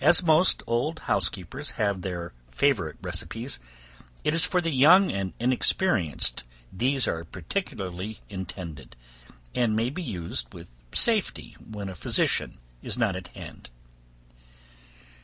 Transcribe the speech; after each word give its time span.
As 0.00 0.22
most 0.22 0.62
old 0.68 1.00
housekeepers 1.00 1.72
have 1.72 2.02
their 2.02 2.32
favorite 2.48 2.94
recipes, 3.02 3.58
it 4.22 4.32
is 4.32 4.44
for 4.46 4.60
the 4.60 4.70
young 4.70 5.10
and 5.10 5.32
inexperienced 5.40 6.44
these 6.72 7.08
are 7.08 7.24
particularly 7.24 8.20
intended, 8.28 8.94
and 9.52 9.74
may 9.74 9.90
be 9.90 10.00
used 10.00 10.54
with 10.54 10.80
safety, 10.92 11.56
when 11.58 11.88
a 11.88 11.96
physician 11.96 12.60
is 12.82 12.96
not 12.96 13.16
at 13.16 13.26
hand. 13.36 13.70